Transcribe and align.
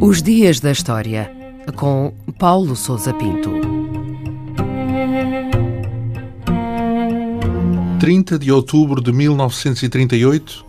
Os 0.00 0.20
Dias 0.20 0.60
da 0.60 0.70
História, 0.70 1.30
com 1.76 2.12
Paulo 2.38 2.74
Souza 2.76 3.14
Pinto. 3.14 3.50
30 8.00 8.36
de 8.36 8.50
outubro 8.50 9.00
de 9.00 9.12
1938, 9.12 10.66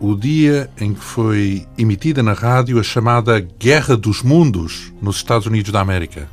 o 0.00 0.16
dia 0.16 0.68
em 0.80 0.92
que 0.94 1.00
foi 1.00 1.64
emitida 1.78 2.24
na 2.24 2.32
rádio 2.32 2.80
a 2.80 2.82
chamada 2.82 3.38
Guerra 3.38 3.96
dos 3.96 4.20
Mundos 4.22 4.92
nos 5.00 5.16
Estados 5.16 5.46
Unidos 5.46 5.70
da 5.70 5.80
América. 5.80 6.28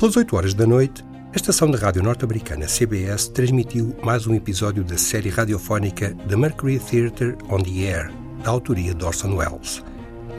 Pelas 0.00 0.16
8 0.16 0.36
horas 0.36 0.54
da 0.54 0.66
noite, 0.66 1.04
a 1.30 1.36
estação 1.36 1.70
de 1.70 1.76
rádio 1.76 2.02
norte-americana 2.02 2.66
CBS 2.66 3.28
transmitiu 3.28 3.94
mais 4.02 4.26
um 4.26 4.34
episódio 4.34 4.82
da 4.82 4.96
série 4.96 5.28
radiofónica 5.28 6.14
The 6.26 6.36
Mercury 6.36 6.78
Theatre 6.78 7.36
on 7.50 7.58
the 7.58 7.86
Air, 7.86 8.10
da 8.42 8.50
autoria 8.50 8.94
de 8.94 9.04
Orson 9.04 9.36
Welles. 9.36 9.84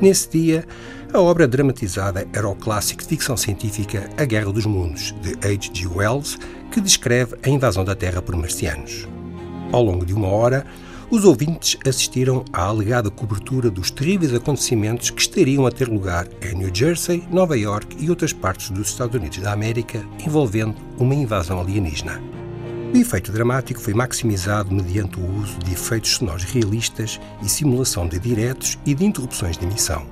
Nesse 0.02 0.30
dia, 0.31 0.66
a 1.14 1.22
obra 1.22 1.48
dramatizada 1.48 2.28
era 2.34 2.48
o 2.48 2.55
clássico 2.55 3.04
de 3.04 3.08
ficção 3.08 3.38
científica 3.38 4.09
A 4.17 4.26
Guerra 4.26 4.52
dos 4.52 4.66
Mundos, 4.66 5.14
de 5.22 5.34
H.G. 5.45 5.88
Wells, 5.88 6.40
que 6.72 6.81
descreve 6.81 7.36
a 7.44 7.50
invasão 7.50 7.86
da 7.86 7.95
Terra 7.95 8.22
por 8.22 8.36
marcianos. 8.36 9.08
Ao 9.72 9.84
longo 9.84 10.03
de 10.03 10.14
uma 10.14 10.28
hora, 10.28 10.66
os 11.12 11.26
ouvintes 11.26 11.77
assistiram 11.88 12.45
à 12.54 12.63
alegada 12.63 13.09
cobertura 13.09 13.72
dos 13.72 13.90
terríveis 13.90 14.34
acontecimentos 14.34 15.09
que 15.09 15.22
estariam 15.22 15.66
a 15.66 15.72
ter 15.72 15.88
lugar 15.88 16.27
em 16.41 16.55
New 16.55 16.70
Jersey, 16.73 17.23
Nova 17.31 17.58
York 17.58 17.98
e 18.00 18.09
outras 18.09 18.31
partes 18.31 18.70
dos 18.70 18.90
Estados 18.90 19.16
Unidos 19.16 19.40
da 19.40 19.52
América 19.52 20.05
envolvendo 20.23 20.76
uma 21.00 21.16
invasão 21.16 21.59
alienígena. 21.59 22.22
O 22.94 22.98
efeito 22.98 23.31
dramático 23.31 23.80
foi 23.80 23.94
maximizado 23.94 24.73
mediante 24.73 25.20
o 25.20 25.40
uso 25.40 25.58
de 25.59 25.73
efeitos 25.73 26.12
sonoros 26.12 26.44
realistas 26.44 27.19
e 27.41 27.50
simulação 27.50 28.08
de 28.08 28.19
diretos 28.19 28.78
e 28.86 28.94
de 28.94 29.06
interrupções 29.06 29.58
de 29.58 29.66
emissão. 29.66 30.06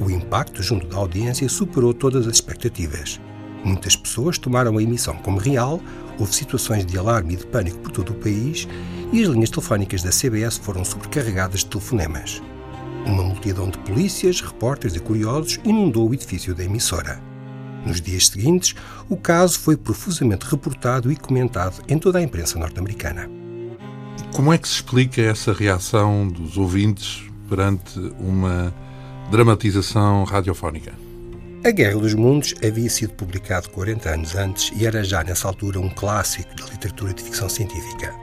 O 0.00 0.10
impacto 0.10 0.62
junto 0.62 0.86
da 0.86 0.96
audiência 0.96 1.48
superou 1.48 1.94
todas 1.94 2.26
as 2.26 2.34
expectativas. 2.34 3.20
Muitas 3.64 3.96
pessoas 3.96 4.36
tomaram 4.36 4.76
a 4.76 4.82
emissão 4.82 5.16
como 5.16 5.38
real, 5.38 5.80
houve 6.18 6.34
situações 6.34 6.84
de 6.86 6.98
alarme 6.98 7.34
e 7.34 7.36
de 7.36 7.46
pânico 7.46 7.78
por 7.78 7.92
todo 7.92 8.10
o 8.10 8.14
país 8.14 8.68
e 9.12 9.22
as 9.22 9.28
linhas 9.28 9.50
telefónicas 9.50 10.02
da 10.02 10.10
CBS 10.10 10.58
foram 10.58 10.84
sobrecarregadas 10.84 11.60
de 11.60 11.66
telefonemas. 11.66 12.42
Uma 13.06 13.22
multidão 13.22 13.68
de 13.68 13.78
polícias, 13.78 14.40
repórteres 14.40 14.96
e 14.96 15.00
curiosos 15.00 15.60
inundou 15.64 16.08
o 16.08 16.14
edifício 16.14 16.54
da 16.54 16.64
emissora. 16.64 17.20
Nos 17.86 18.00
dias 18.00 18.28
seguintes, 18.28 18.74
o 19.08 19.16
caso 19.16 19.58
foi 19.58 19.76
profusamente 19.76 20.46
reportado 20.46 21.12
e 21.12 21.16
comentado 21.16 21.82
em 21.86 21.98
toda 21.98 22.18
a 22.18 22.22
imprensa 22.22 22.58
norte-americana. 22.58 23.28
Como 24.34 24.52
é 24.52 24.58
que 24.58 24.66
se 24.66 24.74
explica 24.74 25.20
essa 25.20 25.52
reação 25.52 26.26
dos 26.26 26.56
ouvintes 26.56 27.22
perante 27.48 27.98
uma 28.18 28.74
dramatização 29.30 30.24
radiofónica? 30.24 30.92
A 31.66 31.70
Guerra 31.70 31.98
dos 31.98 32.12
Mundos 32.12 32.54
havia 32.62 32.90
sido 32.90 33.14
publicado 33.14 33.70
40 33.70 34.10
anos 34.10 34.34
antes 34.36 34.70
e 34.76 34.84
era 34.84 35.02
já 35.02 35.24
nessa 35.24 35.48
altura 35.48 35.80
um 35.80 35.88
clássico 35.88 36.54
da 36.56 36.66
literatura 36.66 37.14
de 37.14 37.22
ficção 37.22 37.48
científica. 37.48 38.14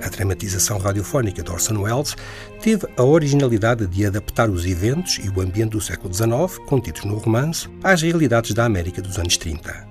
A 0.00 0.08
dramatização 0.08 0.78
radiofónica 0.78 1.42
de 1.42 1.50
Orson 1.50 1.82
Welles 1.82 2.14
teve 2.62 2.86
a 2.96 3.02
originalidade 3.02 3.84
de 3.88 4.06
adaptar 4.06 4.48
os 4.48 4.64
eventos 4.64 5.18
e 5.24 5.28
o 5.28 5.40
ambiente 5.40 5.72
do 5.72 5.80
século 5.80 6.14
XIX, 6.14 6.56
contidos 6.68 7.04
no 7.04 7.18
romance, 7.18 7.68
às 7.82 8.00
realidades 8.00 8.54
da 8.54 8.66
América 8.66 9.02
dos 9.02 9.18
anos 9.18 9.36
30. 9.36 9.88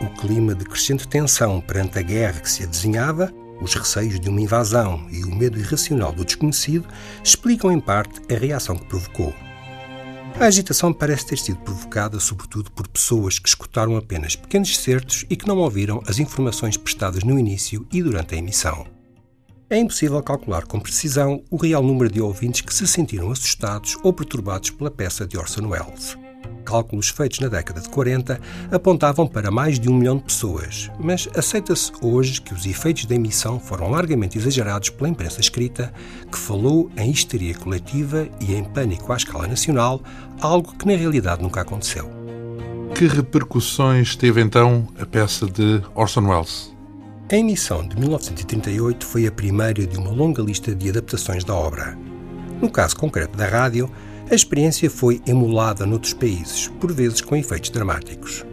O 0.00 0.06
clima 0.18 0.54
de 0.54 0.64
crescente 0.64 1.06
tensão 1.06 1.60
perante 1.60 1.98
a 1.98 2.02
guerra 2.02 2.40
que 2.40 2.50
se 2.50 2.64
avizinhava, 2.64 3.30
os 3.60 3.74
receios 3.74 4.18
de 4.18 4.30
uma 4.30 4.40
invasão 4.40 5.06
e 5.10 5.22
o 5.24 5.34
medo 5.34 5.58
irracional 5.58 6.10
do 6.10 6.24
desconhecido 6.24 6.88
explicam 7.22 7.70
em 7.70 7.80
parte 7.80 8.18
a 8.34 8.38
reação 8.38 8.78
que 8.78 8.86
provocou. 8.86 9.34
A 10.38 10.46
agitação 10.46 10.92
parece 10.92 11.26
ter 11.26 11.38
sido 11.38 11.60
provocada 11.60 12.18
sobretudo 12.18 12.70
por 12.72 12.88
pessoas 12.88 13.38
que 13.38 13.48
escutaram 13.48 13.96
apenas 13.96 14.34
pequenos 14.34 14.76
certos 14.76 15.24
e 15.30 15.36
que 15.36 15.46
não 15.46 15.58
ouviram 15.58 16.02
as 16.08 16.18
informações 16.18 16.76
prestadas 16.76 17.22
no 17.22 17.38
início 17.38 17.86
e 17.92 18.02
durante 18.02 18.34
a 18.34 18.38
emissão. 18.38 18.84
É 19.70 19.78
impossível 19.78 20.22
calcular 20.22 20.66
com 20.66 20.80
precisão 20.80 21.42
o 21.50 21.56
real 21.56 21.82
número 21.82 22.12
de 22.12 22.20
ouvintes 22.20 22.60
que 22.60 22.74
se 22.74 22.86
sentiram 22.86 23.30
assustados 23.30 23.96
ou 24.02 24.12
perturbados 24.12 24.70
pela 24.70 24.90
peça 24.90 25.26
de 25.26 25.38
Orson 25.38 25.68
Welles. 25.68 26.16
Cálculos 26.74 27.08
feitos 27.08 27.38
na 27.38 27.46
década 27.46 27.80
de 27.80 27.88
40 27.88 28.40
apontavam 28.72 29.28
para 29.28 29.48
mais 29.48 29.78
de 29.78 29.88
um 29.88 29.94
milhão 29.94 30.16
de 30.16 30.24
pessoas, 30.24 30.90
mas 30.98 31.28
aceita-se 31.36 31.92
hoje 32.02 32.40
que 32.40 32.52
os 32.52 32.66
efeitos 32.66 33.04
da 33.04 33.14
emissão 33.14 33.60
foram 33.60 33.92
largamente 33.92 34.36
exagerados 34.36 34.90
pela 34.90 35.08
imprensa 35.08 35.40
escrita, 35.40 35.94
que 36.32 36.36
falou 36.36 36.90
em 36.96 37.12
histeria 37.12 37.54
coletiva 37.54 38.26
e 38.40 38.56
em 38.56 38.64
pânico 38.64 39.12
à 39.12 39.16
escala 39.16 39.46
nacional, 39.46 40.02
algo 40.40 40.76
que 40.76 40.84
na 40.84 40.96
realidade 40.96 41.44
nunca 41.44 41.60
aconteceu. 41.60 42.10
Que 42.92 43.06
repercussões 43.06 44.16
teve 44.16 44.40
então 44.40 44.88
a 44.98 45.06
peça 45.06 45.46
de 45.46 45.80
Orson 45.94 46.26
Welles? 46.26 46.74
A 47.30 47.36
emissão 47.36 47.86
de 47.86 47.96
1938 47.96 49.06
foi 49.06 49.28
a 49.28 49.32
primeira 49.32 49.86
de 49.86 49.96
uma 49.96 50.10
longa 50.10 50.42
lista 50.42 50.74
de 50.74 50.88
adaptações 50.88 51.44
da 51.44 51.54
obra. 51.54 51.96
No 52.60 52.68
caso 52.68 52.96
concreto 52.96 53.38
da 53.38 53.46
rádio, 53.46 53.88
a 54.30 54.34
experiência 54.34 54.90
foi 54.90 55.20
emulada 55.26 55.84
noutros 55.84 56.14
países, 56.14 56.68
por 56.80 56.92
vezes 56.92 57.20
com 57.20 57.36
efeitos 57.36 57.70
dramáticos. 57.70 58.44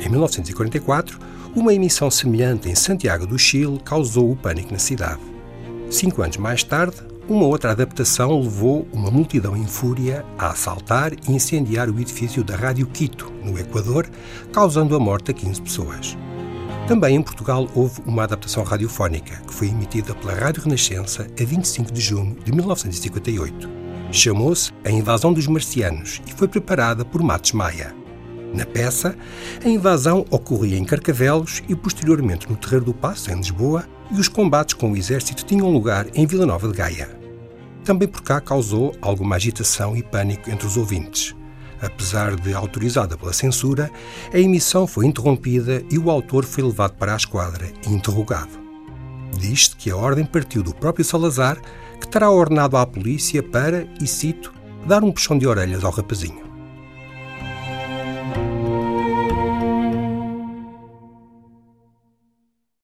Em 0.00 0.08
1944, 0.08 1.18
uma 1.56 1.74
emissão 1.74 2.10
semelhante 2.10 2.68
em 2.68 2.74
Santiago 2.74 3.26
do 3.26 3.38
Chile 3.38 3.80
causou 3.84 4.30
o 4.30 4.36
pânico 4.36 4.72
na 4.72 4.78
cidade. 4.78 5.20
Cinco 5.90 6.22
anos 6.22 6.36
mais 6.36 6.62
tarde, 6.62 6.96
uma 7.28 7.46
outra 7.46 7.72
adaptação 7.72 8.40
levou 8.40 8.86
uma 8.92 9.10
multidão 9.10 9.56
em 9.56 9.66
fúria 9.66 10.24
a 10.38 10.50
assaltar 10.50 11.12
e 11.12 11.32
incendiar 11.32 11.90
o 11.90 12.00
edifício 12.00 12.44
da 12.44 12.56
Rádio 12.56 12.86
Quito, 12.86 13.30
no 13.44 13.58
Equador, 13.58 14.08
causando 14.52 14.94
a 14.94 15.00
morte 15.00 15.30
a 15.30 15.34
15 15.34 15.60
pessoas. 15.60 16.16
Também 16.86 17.16
em 17.16 17.22
Portugal 17.22 17.68
houve 17.74 18.00
uma 18.06 18.22
adaptação 18.22 18.62
radiofónica, 18.62 19.42
que 19.46 19.52
foi 19.52 19.68
emitida 19.68 20.14
pela 20.14 20.32
Rádio 20.32 20.62
Renascença 20.62 21.26
a 21.38 21.44
25 21.44 21.92
de 21.92 22.00
junho 22.00 22.36
de 22.42 22.52
1958. 22.52 23.77
Chamou-se 24.10 24.72
A 24.84 24.90
Invasão 24.90 25.34
dos 25.34 25.46
Marcianos 25.46 26.22
e 26.26 26.32
foi 26.32 26.48
preparada 26.48 27.04
por 27.04 27.22
Matos 27.22 27.52
Maia. 27.52 27.94
Na 28.54 28.64
peça, 28.64 29.14
a 29.62 29.68
invasão 29.68 30.24
ocorria 30.30 30.78
em 30.78 30.84
Carcavelos 30.84 31.62
e 31.68 31.76
posteriormente 31.76 32.48
no 32.48 32.56
Terreiro 32.56 32.86
do 32.86 32.94
Passo, 32.94 33.30
em 33.30 33.36
Lisboa, 33.36 33.84
e 34.10 34.18
os 34.18 34.26
combates 34.26 34.72
com 34.72 34.92
o 34.92 34.96
exército 34.96 35.44
tinham 35.44 35.70
lugar 35.70 36.06
em 36.14 36.26
Vila 36.26 36.46
Nova 36.46 36.66
de 36.68 36.74
Gaia. 36.74 37.10
Também 37.84 38.08
por 38.08 38.22
cá 38.22 38.40
causou 38.40 38.94
alguma 39.02 39.36
agitação 39.36 39.94
e 39.94 40.02
pânico 40.02 40.50
entre 40.50 40.66
os 40.66 40.78
ouvintes. 40.78 41.36
Apesar 41.80 42.34
de 42.34 42.54
autorizada 42.54 43.16
pela 43.16 43.34
censura, 43.34 43.90
a 44.32 44.38
emissão 44.38 44.86
foi 44.86 45.04
interrompida 45.04 45.84
e 45.90 45.98
o 45.98 46.10
autor 46.10 46.46
foi 46.46 46.64
levado 46.64 46.94
para 46.94 47.12
a 47.12 47.16
esquadra 47.16 47.70
e 47.86 47.92
interrogado. 47.92 48.58
Diz-se 49.36 49.76
que 49.76 49.90
a 49.90 49.96
ordem 49.96 50.24
partiu 50.24 50.62
do 50.62 50.74
próprio 50.74 51.04
Salazar, 51.04 51.58
que 52.00 52.08
terá 52.08 52.30
ordenado 52.30 52.76
à 52.76 52.86
polícia 52.86 53.42
para, 53.42 53.86
e 54.00 54.06
cito, 54.06 54.52
dar 54.86 55.04
um 55.04 55.12
puxão 55.12 55.38
de 55.38 55.46
orelhas 55.46 55.84
ao 55.84 55.92
rapazinho. 55.92 56.47